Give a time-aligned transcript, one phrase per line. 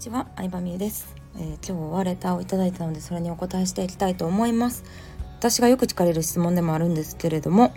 [0.00, 4.82] ちは、相葉美優です、えー今日はレターをいただいたのでそれにお答えしていきたいと思います。
[5.38, 7.74] 私がよく聞かれる質問でもあるんですけれども、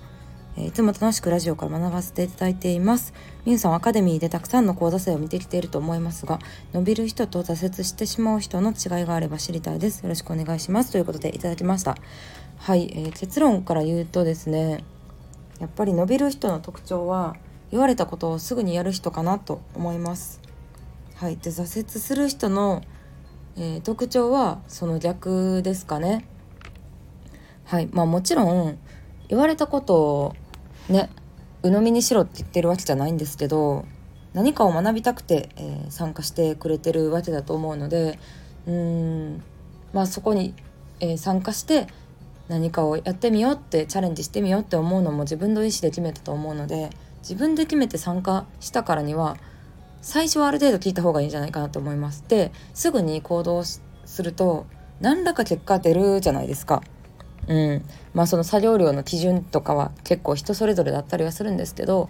[0.55, 3.13] えーいつも楽しくラジオから学ばせていただいています。
[3.43, 6.39] みゆさんはアカデミーでたくさんの講座生を見てきていると思いますが
[6.71, 9.99] 伸びる人と挫折してしまう人の違いがあれば知りたいです。
[9.99, 10.93] よろしくお願いします。
[10.93, 11.97] ということでいただきました。
[12.57, 14.85] はい、えー結論から言うとですね
[15.59, 17.35] やっぱり伸びる人の特徴は
[17.69, 20.39] 言われたことをすぐにやる人かなと思います。
[21.15, 22.81] はい、で挫折する人の、
[23.55, 26.25] えー特徴はその逆ですかね。
[27.65, 28.77] はい、まあもちろん
[29.29, 30.35] 言われたことを
[30.89, 31.09] ね
[31.61, 33.85] 鵜呑みにしろって言ってるわけじゃないんですけど
[34.33, 38.19] 何かを学びたくて、えー参加してくれてるわけだと思うので
[38.67, 38.73] うー
[39.35, 39.43] ん
[39.93, 40.53] まあそこに、
[40.99, 41.87] えー参加して
[42.49, 46.89] 何かをやってみようってチャレンジしてみようって思うのも自分の意思で決めたと思うので
[47.19, 49.37] 自分で決めて参加したからには
[50.03, 52.25] 最初はある程度聞いた方がいいんじゃないかなと思います。
[52.27, 53.81] ですぐに行動す
[54.21, 54.65] ると
[54.99, 56.83] 何らか結果出るじゃないですか。
[57.47, 62.09] うん、まあその作業量の基準とかは結構人それぞれだったりはするんですけど、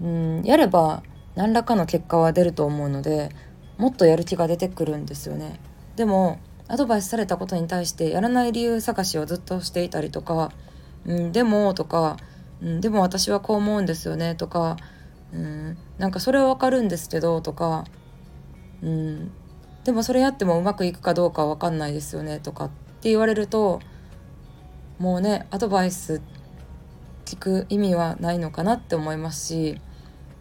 [0.00, 1.02] うん、やれば
[1.34, 3.30] 何らかの結果は出ると思うので
[3.78, 5.58] もっとやる気が出てくるんですよね。
[5.96, 10.52] でもアドバイスされたことに対してやらない理由探しをずっとしていたりとか
[11.04, 12.16] 「うん、でも」とか、
[12.62, 14.76] うん「でも私はこう思うんですよね」とか
[15.34, 17.84] うん、なんかそれはわかるんですけどとか、
[18.82, 19.32] うん、
[19.84, 22.68] でもそれやってもうまくいくかどうかわかんないですよねとかっ
[23.00, 23.80] て言われると
[24.98, 26.22] もうねアドバイス
[27.24, 29.80] 聞く意味はないのかなって思いますし、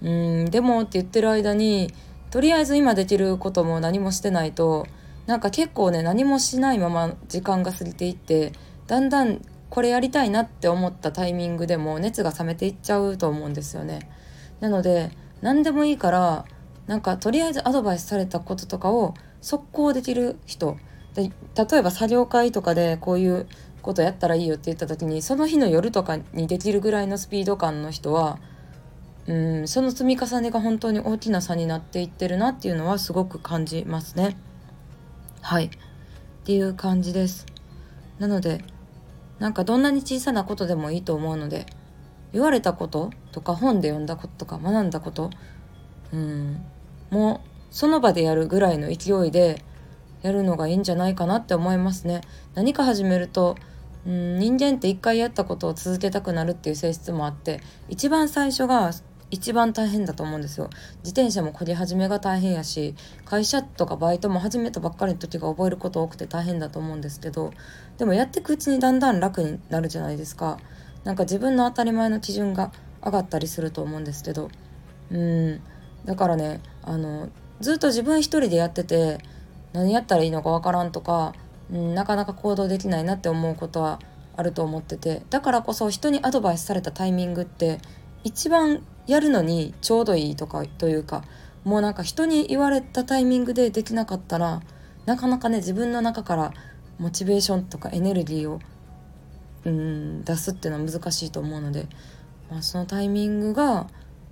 [0.02, 1.92] うん、でもって言ってる間に
[2.30, 4.88] とりあえず今できることも何もしてないと
[5.26, 8.52] なんか結構ね何もしないまま時間が過ぎていって
[8.88, 14.08] だんだんこれやりたいなって思ったタイミングでも熱が冷めていっちゃうと思うんですよね。
[14.64, 15.12] なので
[15.42, 16.46] 何でもいいから
[16.88, 20.78] なんかとりあえずアドバイスされたこととかを速攻できる人
[21.16, 23.46] で例えば作業会とかでこういう
[23.82, 28.40] ことやったらいいよって言った時にその日の夜とかにできるぐらいのスピード感の人は
[29.28, 34.38] うんその積み重ねが本当に大きな差になっていってるなっていうのはすごく感じますね。
[35.42, 35.70] はいっ
[36.46, 37.46] ていう感じです。
[38.18, 38.64] なので
[39.40, 41.66] なんかどんなに小さなことでもいいと思うので
[42.34, 45.30] 言われたこととか本で読んだこととか学んだこと
[46.12, 46.66] うん
[47.10, 49.64] もうその場でやるぐらいの勢いで
[50.22, 52.22] やるのがいいんじゃないかなって思いますね。
[52.56, 53.56] 何か始めると
[54.06, 58.92] うん人間って一回やったことを続けたくなるっていう性質もあって一番最初が
[59.32, 62.94] 一番大変だと思うんですよ自転車もこり始めが大変やし
[63.26, 67.52] 会社とかバイトも始めたばっかりの時が覚えること多くて大変だと思うんですけど
[67.98, 70.60] でもやっていくうちにだんだん楽になるじゃないですか
[71.04, 72.72] なんか自分の当たり前の基準が
[73.04, 74.50] 上がったりすると思うんですけど。
[75.12, 75.62] うん。
[76.06, 77.30] だからねあの
[77.62, 79.20] ずっと自分一人でやってて
[79.72, 81.34] 何やったらいいのかわからんとか、
[81.72, 84.00] うん、なかなか行動できないなって思うことは
[84.36, 85.24] あると思ってて。
[85.30, 87.80] だからこそ人にアドバイスされたタイミングって
[88.24, 91.24] 一番やるのにちょうどいいとかというか
[91.64, 94.62] もうなんか人に言われたタイミングでできなかったら
[95.06, 96.54] なかなかね自分の中から
[97.00, 98.60] モチベーションとかエネルギーを
[99.66, 101.88] うん出すっていうのは難しいと思うので、
[102.52, 103.88] まあ、そのタイミングが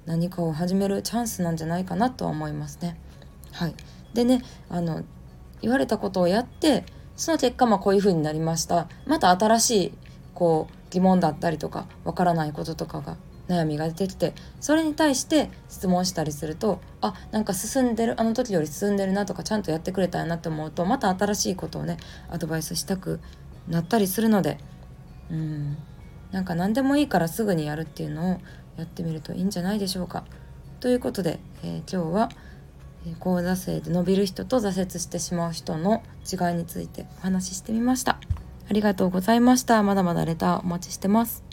[0.06, 2.98] 何かを始めるチャンスなんじゃないかなとは思いますね。
[3.52, 3.76] はい、
[4.14, 5.04] でねあの
[5.62, 9.94] 言われたことをやってその結果まあこういう風になりましたまた新しい
[10.34, 21.98] こう疑問だったりとかわからないこととかが悩みが出てきてそれに対して質問したりするとあなんか進んでるあの時より進んでるなとかちゃんとやってくれたよなって思うとまた新しいことをね
[22.30, 23.20] アドバイスしたく
[23.68, 24.58] なったりするので
[25.32, 25.78] うん
[26.32, 28.42] なんか何でもいいからすぐにやるっていうのを
[28.78, 30.24] やってみるといいんじゃないでしょうか。
[30.80, 32.30] ということで、えー今日は
[33.06, 38.20] え講座生で伸びる人と挫折してしまう人の違いについてお話ししてみました。
[38.70, 39.82] ありがとうございました。
[39.84, 41.51] まだまだレターお待ちしてます。